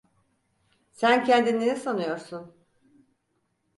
Sen 0.91 1.23
kendini 1.25 1.59
ne 1.65 1.75
sanıyorsun? 1.75 2.55